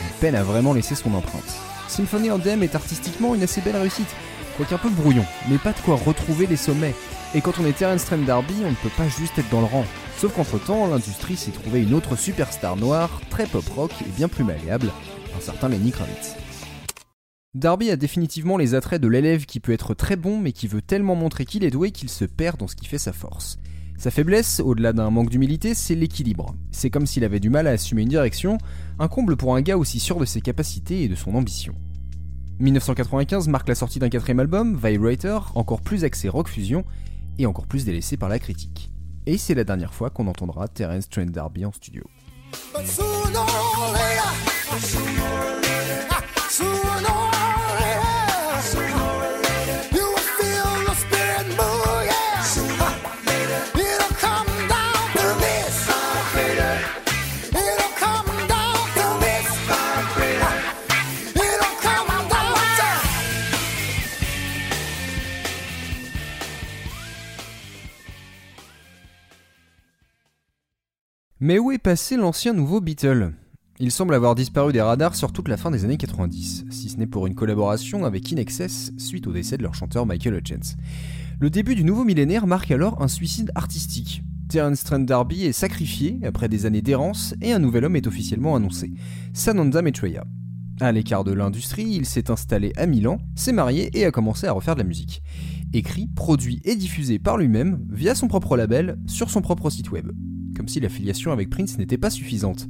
Il 0.00 0.20
peine 0.20 0.36
à 0.36 0.44
vraiment 0.44 0.72
laisser 0.72 0.94
son 0.94 1.12
empreinte. 1.14 1.42
Symphony 1.88 2.30
of 2.30 2.44
Dem 2.44 2.62
est 2.62 2.76
artistiquement 2.76 3.34
une 3.34 3.42
assez 3.42 3.60
belle 3.60 3.76
réussite, 3.76 4.06
quoique 4.56 4.72
un 4.72 4.78
peu 4.78 4.88
brouillon, 4.88 5.24
mais 5.48 5.58
pas 5.58 5.72
de 5.72 5.80
quoi 5.80 5.96
retrouver 5.96 6.46
les 6.46 6.56
sommets. 6.56 6.94
Et 7.34 7.40
quand 7.40 7.58
on 7.60 7.66
est 7.66 7.76
Terence 7.76 8.04
Trent 8.04 8.18
Darby, 8.18 8.54
on 8.64 8.70
ne 8.70 8.76
peut 8.76 8.88
pas 8.96 9.08
juste 9.08 9.36
être 9.36 9.50
dans 9.50 9.62
le 9.62 9.66
rang. 9.66 9.84
Sauf 10.16 10.32
qu'entre 10.32 10.60
temps, 10.60 10.86
l'industrie 10.86 11.36
s'est 11.36 11.50
trouvé 11.50 11.82
une 11.82 11.94
autre 11.94 12.14
superstar 12.14 12.76
noire, 12.76 13.20
très 13.30 13.46
pop 13.46 13.68
rock 13.74 13.90
et 14.02 14.10
bien 14.16 14.28
plus 14.28 14.44
malléable, 14.44 14.92
un 15.36 15.40
certain 15.40 15.68
Lenny 15.68 15.90
Kravitz. 15.90 16.36
Darby 17.54 17.90
a 17.90 17.96
définitivement 17.96 18.56
les 18.56 18.74
attraits 18.74 19.00
de 19.00 19.06
l'élève 19.06 19.46
qui 19.46 19.60
peut 19.60 19.72
être 19.72 19.94
très 19.94 20.16
bon 20.16 20.40
mais 20.40 20.50
qui 20.50 20.66
veut 20.66 20.82
tellement 20.82 21.14
montrer 21.14 21.44
qu'il 21.44 21.62
est 21.62 21.70
doué 21.70 21.92
qu'il 21.92 22.08
se 22.08 22.24
perd 22.24 22.58
dans 22.58 22.66
ce 22.66 22.74
qui 22.74 22.86
fait 22.86 22.98
sa 22.98 23.12
force. 23.12 23.58
Sa 23.96 24.10
faiblesse, 24.10 24.58
au-delà 24.58 24.92
d'un 24.92 25.10
manque 25.10 25.30
d'humilité, 25.30 25.72
c'est 25.74 25.94
l'équilibre. 25.94 26.56
C'est 26.72 26.90
comme 26.90 27.06
s'il 27.06 27.22
avait 27.22 27.38
du 27.38 27.50
mal 27.50 27.68
à 27.68 27.70
assumer 27.70 28.02
une 28.02 28.08
direction, 28.08 28.58
un 28.98 29.06
comble 29.06 29.36
pour 29.36 29.54
un 29.54 29.62
gars 29.62 29.78
aussi 29.78 30.00
sûr 30.00 30.18
de 30.18 30.24
ses 30.24 30.40
capacités 30.40 31.04
et 31.04 31.08
de 31.08 31.14
son 31.14 31.36
ambition. 31.36 31.74
1995 32.58 33.46
marque 33.46 33.68
la 33.68 33.76
sortie 33.76 34.00
d'un 34.00 34.08
quatrième 34.08 34.40
album, 34.40 34.76
Vibrator, 34.76 35.52
encore 35.54 35.80
plus 35.80 36.02
axé 36.02 36.28
rock 36.28 36.48
fusion 36.48 36.84
et 37.38 37.46
encore 37.46 37.68
plus 37.68 37.84
délaissé 37.84 38.16
par 38.16 38.28
la 38.28 38.40
critique. 38.40 38.90
Et 39.26 39.38
c'est 39.38 39.54
la 39.54 39.64
dernière 39.64 39.94
fois 39.94 40.10
qu'on 40.10 40.26
entendra 40.26 40.66
Terence 40.66 41.08
Trent 41.08 41.26
D'Arby 41.26 41.64
en 41.64 41.72
studio. 41.72 42.04
Mais 71.46 71.58
où 71.58 71.72
est 71.72 71.76
passé 71.78 72.16
l'ancien 72.16 72.54
nouveau 72.54 72.80
Beatle 72.80 73.34
Il 73.78 73.90
semble 73.90 74.14
avoir 74.14 74.34
disparu 74.34 74.72
des 74.72 74.80
radars 74.80 75.14
sur 75.14 75.30
toute 75.30 75.48
la 75.48 75.58
fin 75.58 75.70
des 75.70 75.84
années 75.84 75.98
90, 75.98 76.64
si 76.70 76.88
ce 76.88 76.96
n'est 76.96 77.06
pour 77.06 77.26
une 77.26 77.34
collaboration 77.34 78.06
avec 78.06 78.32
Inexcess 78.32 78.92
suite 78.96 79.26
au 79.26 79.32
décès 79.34 79.58
de 79.58 79.62
leur 79.62 79.74
chanteur 79.74 80.06
Michael 80.06 80.36
Hutchence. 80.36 80.76
Le 81.40 81.50
début 81.50 81.74
du 81.74 81.84
nouveau 81.84 82.04
millénaire 82.04 82.46
marque 82.46 82.70
alors 82.70 83.02
un 83.02 83.08
suicide 83.08 83.52
artistique. 83.56 84.22
Terence 84.48 84.84
Trent 84.84 85.00
D'Arby 85.00 85.44
est 85.44 85.52
sacrifié 85.52 86.18
après 86.24 86.48
des 86.48 86.64
années 86.64 86.80
d'errance 86.80 87.34
et 87.42 87.52
un 87.52 87.58
nouvel 87.58 87.84
homme 87.84 87.96
est 87.96 88.06
officiellement 88.06 88.56
annoncé, 88.56 88.94
Sananda 89.34 89.82
Maitreya. 89.82 90.24
À 90.80 90.92
l'écart 90.92 91.24
de 91.24 91.32
l'industrie, 91.34 91.84
il 91.90 92.06
s'est 92.06 92.30
installé 92.30 92.72
à 92.76 92.86
Milan, 92.86 93.18
s'est 93.34 93.52
marié 93.52 93.90
et 93.92 94.06
a 94.06 94.10
commencé 94.10 94.46
à 94.46 94.52
refaire 94.52 94.76
de 94.76 94.80
la 94.80 94.88
musique. 94.88 95.22
Écrit, 95.74 96.08
produit 96.16 96.62
et 96.64 96.74
diffusé 96.74 97.18
par 97.18 97.36
lui-même 97.36 97.86
via 97.90 98.14
son 98.14 98.28
propre 98.28 98.56
label 98.56 98.96
sur 99.06 99.28
son 99.28 99.42
propre 99.42 99.68
site 99.68 99.90
web 99.90 100.10
comme 100.56 100.68
si 100.68 100.80
l'affiliation 100.80 101.32
avec 101.32 101.50
Prince 101.50 101.78
n'était 101.78 101.98
pas 101.98 102.10
suffisante. 102.10 102.66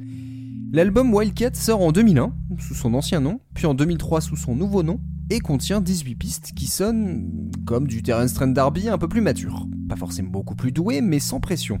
L'album 0.71 1.13
Wildcat 1.13 1.53
sort 1.53 1.81
en 1.81 1.91
2001, 1.91 2.33
sous 2.59 2.73
son 2.73 2.93
ancien 2.93 3.21
nom, 3.21 3.39
puis 3.53 3.65
en 3.65 3.73
2003 3.73 4.21
sous 4.21 4.35
son 4.35 4.55
nouveau 4.55 4.83
nom, 4.83 4.99
et 5.29 5.39
contient 5.39 5.81
18 5.81 6.15
pistes 6.15 6.51
qui 6.55 6.67
sonnent 6.67 7.49
comme 7.65 7.87
du 7.87 8.03
Terence 8.03 8.33
Trent 8.33 8.47
D'Arby 8.47 8.89
un 8.89 8.97
peu 8.97 9.07
plus 9.07 9.21
mature. 9.21 9.67
Pas 9.89 9.95
forcément 9.95 10.29
beaucoup 10.29 10.55
plus 10.55 10.71
doué, 10.71 11.01
mais 11.01 11.19
sans 11.19 11.39
pression. 11.39 11.79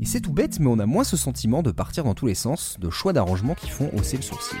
Et 0.00 0.06
c'est 0.06 0.20
tout 0.20 0.32
bête, 0.32 0.60
mais 0.60 0.68
on 0.68 0.78
a 0.78 0.86
moins 0.86 1.04
ce 1.04 1.16
sentiment 1.16 1.62
de 1.62 1.72
partir 1.72 2.04
dans 2.04 2.14
tous 2.14 2.26
les 2.26 2.34
sens, 2.34 2.76
de 2.80 2.90
choix 2.90 3.12
d'arrangement 3.12 3.54
qui 3.54 3.68
font 3.68 3.90
hausser 3.96 4.16
le 4.16 4.22
sourcil. 4.22 4.58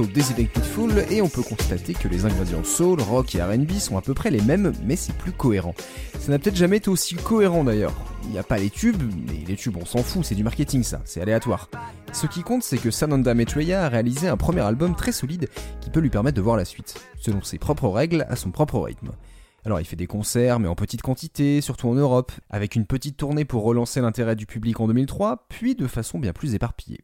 Morceau 0.00 0.12
Designated 0.12 0.64
Fool 0.64 1.04
et 1.10 1.20
on 1.20 1.28
peut 1.28 1.42
constater 1.42 1.94
que 1.94 2.08
les 2.08 2.24
ingrédients 2.24 2.64
soul, 2.64 3.00
rock 3.00 3.34
et 3.34 3.42
RB 3.42 3.72
sont 3.72 3.96
à 3.96 4.00
peu 4.00 4.14
près 4.14 4.30
les 4.30 4.40
mêmes, 4.40 4.72
mais 4.84 4.96
c'est 4.96 5.14
plus 5.14 5.32
cohérent. 5.32 5.74
Ça 6.18 6.30
n'a 6.30 6.38
peut-être 6.38 6.56
jamais 6.56 6.78
été 6.78 6.90
aussi 6.90 7.16
cohérent 7.16 7.64
d'ailleurs. 7.64 7.94
Il 8.24 8.30
n'y 8.30 8.38
a 8.38 8.42
pas 8.42 8.58
les 8.58 8.70
tubes, 8.70 9.02
mais 9.28 9.44
les 9.46 9.56
tubes 9.56 9.76
on 9.76 9.84
s'en 9.84 10.02
fout, 10.02 10.24
c'est 10.24 10.34
du 10.34 10.44
marketing 10.44 10.82
ça, 10.82 11.00
c'est 11.04 11.20
aléatoire. 11.20 11.68
Ce 12.12 12.26
qui 12.26 12.42
compte 12.42 12.62
c'est 12.62 12.78
que 12.78 12.90
Sananda 12.90 13.34
Maitreya 13.34 13.84
a 13.84 13.88
réalisé 13.88 14.28
un 14.28 14.36
premier 14.36 14.60
album 14.60 14.94
très 14.94 15.12
solide 15.12 15.48
qui 15.80 15.90
peut 15.90 16.00
lui 16.00 16.10
permettre 16.10 16.36
de 16.36 16.42
voir 16.42 16.56
la 16.56 16.64
suite, 16.64 16.94
selon 17.18 17.42
ses 17.42 17.58
propres 17.58 17.88
règles, 17.88 18.26
à 18.28 18.36
son 18.36 18.50
propre 18.50 18.78
rythme. 18.80 19.10
Alors 19.64 19.80
il 19.80 19.84
fait 19.84 19.96
des 19.96 20.06
concerts, 20.06 20.60
mais 20.60 20.68
en 20.68 20.74
petite 20.74 21.02
quantité, 21.02 21.60
surtout 21.60 21.88
en 21.88 21.94
Europe, 21.94 22.32
avec 22.48 22.74
une 22.74 22.86
petite 22.86 23.16
tournée 23.16 23.44
pour 23.44 23.64
relancer 23.64 24.00
l'intérêt 24.00 24.36
du 24.36 24.46
public 24.46 24.80
en 24.80 24.86
2003, 24.86 25.46
puis 25.48 25.74
de 25.74 25.86
façon 25.86 26.18
bien 26.18 26.32
plus 26.32 26.54
éparpillée. 26.54 27.00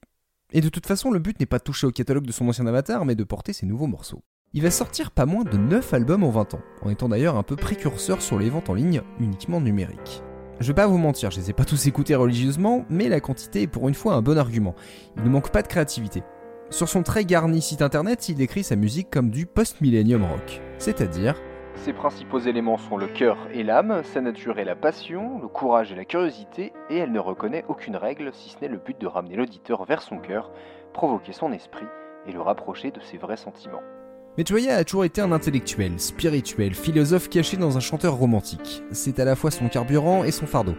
Et 0.53 0.61
de 0.61 0.69
toute 0.69 0.87
façon, 0.87 1.11
le 1.11 1.19
but 1.19 1.41
n'est 1.41 1.47
pas 1.47 1.59
de 1.59 1.65
toucher 1.65 1.87
au 1.87 1.91
catalogue 1.91 2.27
de 2.27 2.33
son 2.33 2.49
ancien 2.49 2.67
avatar, 2.67 3.05
mais 3.05 3.17
de 3.17 3.25
porter 3.25 3.53
ses 3.53 3.67
nouveaux 3.67 3.89
morceaux. 3.89 4.23
Il 4.53 4.63
va 4.63 4.71
sortir 4.71 5.11
pas 5.11 5.27
moins 5.27 5.43
de 5.43 5.57
9 5.57 5.93
albums 5.93 6.23
en 6.23 6.31
20 6.31 6.55
ans, 6.55 6.61
en 6.83 6.91
étant 6.91 7.09
d'ailleurs 7.09 7.37
un 7.37 7.43
peu 7.43 7.57
précurseur 7.57 8.23
sur 8.23 8.39
les 8.39 8.49
ventes 8.49 8.71
en 8.71 8.75
ligne 8.75 9.03
uniquement 9.19 9.61
numériques. 9.61 10.23
Je 10.61 10.69
vais 10.69 10.75
pas 10.75 10.87
vous 10.87 10.99
mentir, 10.99 11.31
je 11.31 11.41
les 11.41 11.51
ai 11.51 11.53
pas 11.53 11.65
tous 11.65 11.87
écoutés 11.87 12.15
religieusement, 12.15 12.87
mais 12.89 13.09
la 13.09 13.21
quantité 13.21 13.63
est 13.63 13.67
pour 13.67 13.89
une 13.89 13.95
fois 13.95 14.15
un 14.15 14.23
bon 14.23 14.39
argument. 14.39 14.75
Il 15.17 15.25
ne 15.25 15.29
manque 15.29 15.51
pas 15.51 15.63
de 15.63 15.69
créativité. 15.69 16.23
Sur 16.71 16.89
son 16.89 17.03
très 17.03 17.25
garni 17.25 17.61
site 17.61 17.83
internet, 17.83 18.29
il 18.29 18.37
décrit 18.37 18.63
sa 18.63 18.77
musique 18.77 19.11
comme 19.11 19.31
du 19.31 19.47
post-millennium 19.47 20.25
rock, 20.25 20.63
c'est-à-dire 20.79 21.35
ses 21.77 21.93
principaux 21.93 22.39
éléments 22.39 22.79
sont 22.79 22.97
le 22.97 23.07
cœur 23.07 23.37
et 23.53 23.63
l'âme, 23.63 24.03
sa 24.05 24.21
nature 24.21 24.59
et 24.59 24.65
la 24.65 24.75
passion, 24.75 25.39
le 25.41 25.49
courage 25.49 25.93
et 25.93 25.95
la 25.95 26.05
curiosité, 26.05 26.73
et 26.91 26.99
elle 26.99 27.13
ne 27.13 27.19
reconnaît 27.19 27.65
aucune 27.69 27.97
règle 27.97 28.31
si 28.33 28.51
ce 28.51 28.57
n'est 28.61 28.69
le 28.69 28.79
but 28.79 29.01
de 29.01 29.07
ramener 29.07 29.37
l'auditeur 29.37 29.85
vers 29.85 30.03
son 30.03 30.19
cœur, 30.19 30.51
provoquer 30.93 31.33
son 31.33 31.53
esprit 31.53 31.87
et 32.27 32.33
le 32.33 32.41
rapprocher 32.41 32.91
de 32.91 33.01
ses 33.01 33.19
vrais 33.19 33.37
sentiments. 33.37 33.83
Metroya 34.39 34.77
a 34.77 34.85
toujours 34.85 35.05
été 35.05 35.23
un 35.23 35.33
intellectuel, 35.33 35.99
spirituel, 35.99 36.75
philosophe 36.75 37.31
caché 37.31 37.57
dans 37.57 37.77
un 37.77 37.81
chanteur 37.81 38.15
romantique. 38.15 38.83
C'est 38.91 39.19
à 39.19 39.25
la 39.25 39.35
fois 39.35 39.51
son 39.51 39.69
carburant 39.69 40.25
et 40.25 40.31
son 40.31 40.47
fardeau. 40.47 40.75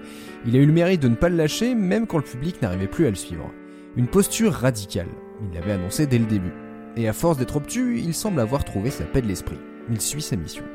Il 0.45 0.55
a 0.55 0.59
eu 0.59 0.65
le 0.65 0.73
mérite 0.73 1.01
de 1.01 1.07
ne 1.07 1.15
pas 1.15 1.29
le 1.29 1.37
lâcher 1.37 1.73
même 1.73 2.05
quand 2.05 2.17
le 2.17 2.23
public 2.23 2.61
n'arrivait 2.61 2.87
plus 2.87 3.07
à 3.07 3.09
le 3.09 3.15
suivre. 3.15 3.49
Une 3.95 4.07
posture 4.07 4.53
radicale, 4.53 5.09
il 5.41 5.55
l'avait 5.55 5.71
annoncé 5.71 6.05
dès 6.05 6.19
le 6.19 6.25
début. 6.25 6.53
Et 6.97 7.07
à 7.07 7.13
force 7.13 7.37
d'être 7.37 7.55
obtus, 7.55 7.99
il 7.99 8.13
semble 8.13 8.39
avoir 8.39 8.63
trouvé 8.63 8.91
sa 8.91 9.05
paix 9.05 9.21
de 9.21 9.27
l'esprit. 9.27 9.59
Il 9.89 10.01
suit 10.01 10.21
sa 10.21 10.35
mission. 10.35 10.65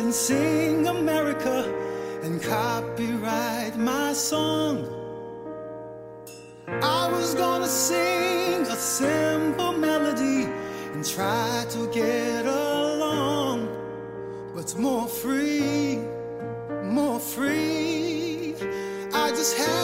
And 0.00 0.14
sing 0.14 0.86
America 0.86 1.58
and 2.22 2.42
copyright 2.42 3.76
my 3.76 4.14
song. 4.14 4.76
I 6.66 7.10
was 7.12 7.34
gonna 7.34 7.66
sing 7.66 8.62
a 8.62 8.76
simple 8.76 9.72
melody 9.72 10.44
and 10.94 11.04
try 11.04 11.66
to 11.74 11.86
get 11.92 12.46
along, 12.46 13.68
but 14.54 14.74
more 14.78 15.06
free, 15.06 15.98
more 16.82 17.20
free. 17.20 18.54
I 19.12 19.28
just 19.38 19.54
had 19.58 19.79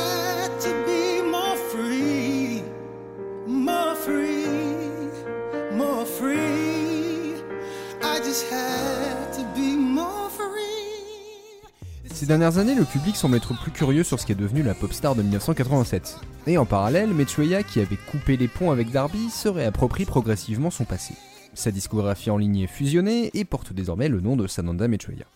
ces 12.16 12.24
dernières 12.24 12.56
années, 12.56 12.74
le 12.74 12.84
public 12.84 13.14
semble 13.14 13.36
être 13.36 13.52
plus 13.60 13.70
curieux 13.70 14.02
sur 14.02 14.18
ce 14.18 14.24
qui 14.24 14.32
est 14.32 14.36
devenu 14.36 14.62
la 14.62 14.72
pop 14.72 14.90
star 14.90 15.14
de 15.14 15.20
1987. 15.20 16.18
Et 16.46 16.56
en 16.56 16.64
parallèle, 16.64 17.12
Metsueya, 17.12 17.62
qui 17.62 17.78
avait 17.78 17.98
coupé 18.10 18.38
les 18.38 18.48
ponts 18.48 18.70
avec 18.70 18.90
Darby, 18.90 19.28
se 19.28 19.50
réapproprie 19.50 20.06
progressivement 20.06 20.70
son 20.70 20.86
passé. 20.86 21.12
Sa 21.52 21.70
discographie 21.70 22.30
en 22.30 22.38
ligne 22.38 22.60
est 22.60 22.68
fusionnée 22.68 23.30
et 23.34 23.44
porte 23.44 23.74
désormais 23.74 24.08
le 24.08 24.22
nom 24.22 24.34
de 24.34 24.46
Sananda 24.46 24.88
Metsueya. 24.88 25.26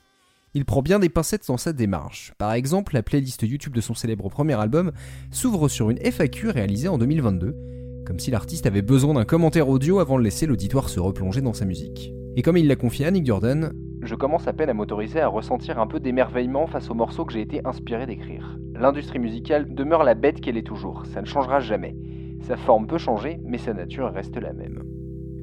Il 0.55 0.65
prend 0.65 0.81
bien 0.81 0.99
des 0.99 1.11
pincettes 1.11 1.47
dans 1.49 1.59
sa 1.59 1.75
démarche. 1.75 2.33
Par 2.39 2.55
exemple, 2.55 2.95
la 2.95 3.03
playlist 3.03 3.43
YouTube 3.43 3.75
de 3.75 3.83
son 3.83 3.93
célèbre 3.93 4.31
premier 4.31 4.59
album 4.59 4.93
s'ouvre 5.31 5.69
sur 5.69 5.91
une 5.91 5.99
FAQ 5.99 6.49
réalisée 6.49 6.89
en 6.89 6.97
2022, 6.97 7.57
comme 8.07 8.19
si 8.19 8.31
l'artiste 8.31 8.65
avait 8.65 8.81
besoin 8.81 9.13
d'un 9.13 9.27
commentaire 9.27 9.69
audio 9.69 9.99
avant 9.99 10.19
de 10.19 10.25
laisser 10.25 10.47
l'auditoire 10.47 10.89
se 10.89 10.99
replonger 10.99 11.43
dans 11.43 11.53
sa 11.53 11.67
musique. 11.67 12.11
Et 12.37 12.43
comme 12.43 12.57
il 12.57 12.69
l'a 12.69 12.77
confié 12.77 13.05
à 13.05 13.11
Nick 13.11 13.27
Jordan, 13.27 13.75
je 14.02 14.14
commence 14.14 14.49
à 14.49 14.52
peine 14.52 14.71
à 14.71 14.75
m'autoriser 14.75 15.21
à 15.21 15.28
ressentir 15.28 15.78
un 15.78 15.87
peu 15.87 16.00
d'émerveillement 16.00 16.66
face 16.66 16.90
aux 16.90 16.95
morceaux 16.95 17.25
que 17.25 17.33
j'ai 17.33 17.42
été 17.42 17.61
inspiré 17.66 18.07
d'écrire. 18.07 18.59
L'industrie 18.75 19.19
musicale 19.19 19.75
demeure 19.75 20.04
la 20.04 20.14
bête 20.14 20.40
qu'elle 20.40 20.57
est 20.57 20.66
toujours, 20.66 21.04
ça 21.12 21.21
ne 21.21 21.26
changera 21.26 21.61
jamais. 21.61 21.95
Sa 22.47 22.57
forme 22.57 22.87
peut 22.87 22.99
changer, 22.99 23.38
mais 23.45 23.59
sa 23.59 23.75
nature 23.75 24.11
reste 24.11 24.37
la 24.38 24.54
même. 24.54 24.83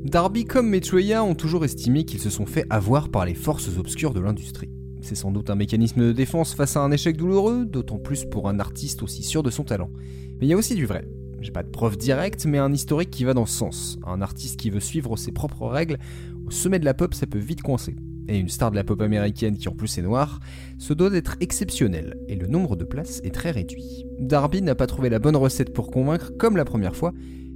Darby 0.04 0.46
comme 0.46 0.70
Metroya 0.70 1.24
ont 1.24 1.36
toujours 1.36 1.66
estimé 1.66 2.04
qu'ils 2.04 2.20
se 2.20 2.32
sont 2.32 2.48
fait 2.48 2.66
avoir 2.70 3.10
par 3.10 3.26
les 3.26 3.36
forces 3.36 3.78
obscures 3.78 4.14
de 4.14 4.22
l'industrie. 4.22 4.72
C'est 5.02 5.16
sans 5.16 5.32
doute 5.32 5.52
un 5.52 5.56
mécanisme 5.56 6.02
de 6.02 6.12
défense 6.12 6.56
face 6.56 6.76
à 6.76 6.82
un 6.82 6.92
échec 6.92 7.16
douloureux, 7.16 7.66
d'autant 7.66 8.00
plus 8.00 8.26
pour 8.26 8.50
un 8.50 8.60
artiste 8.60 9.04
aussi 9.04 9.22
sûr 9.22 9.44
de 9.44 9.52
son 9.52 9.64
talent. 9.64 9.92
Mais 10.40 10.48
il 10.48 10.50
y 10.50 10.54
a 10.54 10.58
aussi 10.58 10.76
du 10.76 10.88
vrai. 10.88 11.08
J'ai 11.40 11.52
pas 11.52 11.64
de 11.64 11.70
preuve 11.70 11.98
directe, 11.98 12.46
mais 12.48 12.58
un 12.58 12.74
historique 12.74 13.12
qui 13.12 13.24
va 13.24 13.36
dans 13.36 13.46
ce 13.46 13.56
sens. 13.56 14.00
Un 14.06 14.22
artiste 14.22 14.60
qui 14.60 14.72
veut 14.72 14.80
suivre 14.80 15.16
ses 15.16 15.32
propres 15.32 15.68
règles, 15.68 16.00
au 16.48 16.52
sommet 16.52 16.80
de 16.80 16.86
la 16.86 16.96
pop, 16.96 17.14
ça 17.14 17.28
peut 17.28 17.38
vite 17.38 17.62
coincer 17.62 17.96
et 18.28 18.38
une 18.40 18.50
star 18.50 18.72
de 18.72 18.76
la 18.76 18.84
pop 18.84 19.02
américaine 19.02 19.58
qui 19.58 19.70
en 19.70 19.74
plus 19.74 19.98
est 19.98 20.02
noire, 20.02 20.40
se 20.78 20.94
doit 20.94 21.10
d'être 21.10 21.38
exceptionnel, 21.40 22.18
et 22.28 22.36
le 22.36 22.48
nombre 22.48 22.76
de 22.76 22.86
places 22.86 23.22
est 23.24 23.34
très 23.34 23.52
réduit. 23.52 24.06
Darby 24.20 24.62
n'a 24.62 24.76
pas 24.76 24.88
trouvé 24.88 25.10
la 25.10 25.20
bonne 25.20 25.36
recette 25.36 25.74
pour 25.74 25.92
convaincre 25.92 26.32
comme 26.38 26.58
la 26.58 26.66
première 26.66 26.96
fois, 26.96 27.14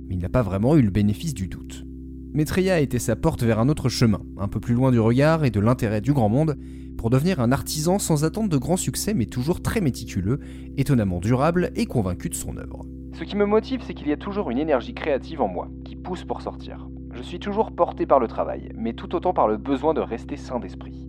mais 0.08 0.16
il 0.16 0.20
n'a 0.20 0.30
pas 0.30 0.42
vraiment 0.42 0.76
eu 0.76 0.82
le 0.82 0.92
bénéfice 0.92 1.34
du 1.34 1.48
doute. 1.48 1.86
Maitreya 2.34 2.76
a 2.76 2.80
été 2.80 2.98
sa 2.98 3.16
porte 3.16 3.44
vers 3.44 3.60
un 3.60 3.68
autre 3.68 3.90
chemin, 3.90 4.22
un 4.38 4.48
peu 4.48 4.60
plus 4.60 4.74
loin 4.74 4.92
du 4.92 5.00
regard 5.00 5.44
et 5.44 5.52
de 5.52 5.60
l'intérêt 5.60 6.00
du 6.00 6.14
grand 6.14 6.30
monde, 6.30 6.58
pour 6.98 7.10
devenir 7.10 7.40
un 7.40 7.52
artisan 7.52 8.00
sans 8.00 8.24
attendre 8.24 8.50
de 8.50 8.58
grands 8.58 8.78
succès 8.78 9.14
mais 9.14 9.26
toujours 9.26 9.62
très 9.62 9.82
méticuleux, 9.82 10.40
étonnamment 10.78 11.20
durable 11.20 11.72
et 11.76 11.86
convaincu 11.86 12.30
de 12.30 12.36
son 12.36 12.56
œuvre. 12.58 12.86
Ce 13.14 13.26
qui 13.26 13.36
me 13.36 13.46
motive, 13.46 13.82
c'est 13.86 13.94
qu'il 13.94 14.08
y 14.08 14.14
a 14.14 14.18
toujours 14.18 14.50
une 14.50 14.58
énergie 14.58 14.94
créative 14.94 15.42
en 15.42 15.48
moi, 15.48 15.70
qui 15.84 15.96
pousse 15.96 16.24
pour 16.24 16.42
sortir. 16.42 16.88
Je 17.14 17.22
suis 17.22 17.40
toujours 17.40 17.72
porté 17.72 18.06
par 18.06 18.20
le 18.20 18.28
travail, 18.28 18.72
mais 18.76 18.94
tout 18.94 19.16
autant 19.16 19.34
par 19.34 19.48
le 19.48 19.58
besoin 19.58 19.94
de 19.94 20.02
rester 20.02 20.38
sain 20.38 20.60
d'esprit. 20.60 21.08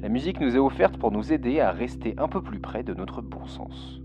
La 0.00 0.08
musique 0.08 0.40
nous 0.40 0.56
est 0.56 0.58
offerte 0.58 0.96
pour 0.96 1.12
nous 1.12 1.32
aider 1.32 1.60
à 1.60 1.70
rester 1.70 2.14
un 2.18 2.26
peu 2.28 2.42
plus 2.42 2.58
près 2.58 2.82
de 2.82 2.94
notre 2.94 3.22
bon 3.22 3.46
sens. 3.46 4.01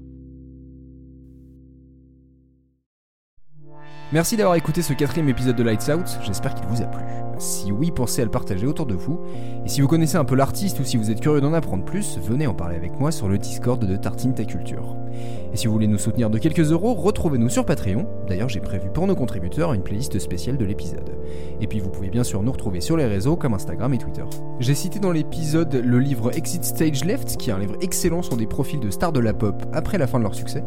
Merci 4.14 4.38
d'avoir 4.38 4.56
écouté 4.56 4.82
ce 4.82 4.94
quatrième 4.94 5.28
épisode 5.28 5.58
de 5.58 5.64
Lights 5.64 5.92
Out, 5.94 6.20
j'espère 6.24 6.56
qu'il 6.56 6.66
vous 6.68 6.82
a 6.82 6.86
plu. 6.86 7.04
Si 7.40 7.74
oui, 7.74 7.92
pensez 7.92 8.22
à 8.22 8.26
le 8.26 8.32
partager 8.32 8.66
autour 8.66 8.86
de 8.86 8.96
vous. 8.96 9.20
Et 9.66 9.70
si 9.70 9.82
vous 9.82 9.88
connaissez 9.90 10.16
un 10.16 10.24
peu 10.24 10.36
l'artiste 10.36 10.80
ou 10.80 10.86
si 10.86 10.96
vous 10.96 11.12
êtes 11.12 11.20
curieux 11.20 11.42
d'en 11.42 11.54
apprendre 11.54 11.84
plus, 11.84 12.18
venez 12.18 12.48
en 12.48 12.54
parler 12.54 12.78
avec 12.78 12.98
moi 12.98 13.12
sur 13.12 13.28
le 13.28 13.38
Discord 13.38 13.86
de 13.86 13.98
Tartine 13.98 14.34
Ta 14.34 14.46
Culture. 14.46 14.96
Et 15.54 15.58
si 15.58 15.68
vous 15.68 15.74
voulez 15.74 15.88
nous 15.88 15.98
soutenir 15.98 16.30
de 16.30 16.38
quelques 16.38 16.72
euros, 16.72 16.94
retrouvez-nous 16.94 17.50
sur 17.50 17.66
Patreon. 17.66 18.08
D'ailleurs, 18.30 18.48
j'ai 18.48 18.62
prévu 18.62 18.90
pour 18.90 19.08
nos 19.08 19.16
contributeurs 19.16 19.74
une 19.74 19.84
playlist 19.84 20.18
spéciale 20.20 20.58
de 20.58 20.64
l'épisode. 20.64 21.18
Et 21.60 21.68
puis 21.68 21.82
vous 21.82 21.90
pouvez 21.90 22.10
bien 22.10 22.24
sûr 22.24 22.42
nous 22.42 22.52
retrouver 22.54 22.80
sur 22.80 22.96
les 22.96 23.06
réseaux 23.06 23.36
comme 23.36 23.56
Instagram 23.56 23.94
et 23.94 23.98
Twitter. 23.98 24.24
J'ai 24.62 24.74
cité 24.74 25.00
dans 25.00 25.12
l'épisode 25.12 25.82
le 25.84 26.00
livre 26.00 26.34
Exit 26.34 26.64
Stage 26.64 27.04
Left, 27.04 27.36
qui 27.36 27.50
est 27.50 27.54
un 27.54 27.60
livre 27.60 27.76
excellent 27.82 28.22
sur 28.22 28.38
des 28.38 28.48
profils 28.48 28.80
de 28.80 28.90
stars 28.90 29.12
de 29.12 29.20
la 29.20 29.34
pop 29.34 29.64
après 29.74 29.98
la 29.98 30.08
fin 30.08 30.18
de 30.18 30.24
leur 30.24 30.34
succès. 30.34 30.64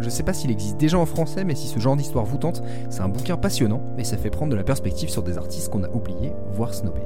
Je 0.00 0.08
sais 0.08 0.22
pas 0.22 0.32
s'il 0.32 0.50
existe 0.50 0.76
déjà 0.76 0.98
en 0.98 1.06
français, 1.06 1.44
mais 1.44 1.54
si 1.54 1.68
ce 1.68 1.78
genre 1.78 1.96
d'histoire 1.96 2.24
vous 2.24 2.38
tente, 2.38 2.62
c'est 2.90 3.00
un 3.00 3.08
bouquin 3.08 3.36
passionnant 3.36 3.82
et 3.98 4.04
ça 4.04 4.16
fait 4.16 4.30
prendre 4.30 4.52
de 4.52 4.56
la 4.56 4.64
perspective 4.64 5.08
sur 5.08 5.22
des 5.22 5.38
artistes 5.38 5.70
qu'on 5.70 5.84
a 5.84 5.88
oubliés, 5.90 6.32
voire 6.52 6.74
snobés. 6.74 7.00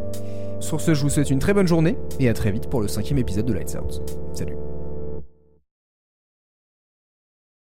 Sur 0.61 0.81
ce, 0.81 0.95
je 0.95 1.03
vous 1.03 1.11
souhaite 1.11 1.31
une 1.31 1.39
très 1.39 1.55
bonne 1.55 1.69
journée 1.69 1.97
et 2.19 2.29
à 2.29 2.35
très 2.35 2.51
vite 2.51 2.69
pour 2.69 2.81
le 2.81 2.89
cinquième 2.89 3.19
épisode 3.19 3.47
de 3.47 3.53
Lights 3.53 3.77
Out. 3.81 4.28